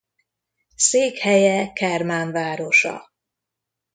Székhelye 0.75 1.73
Kermán 1.73 2.31
városa. 2.31 3.11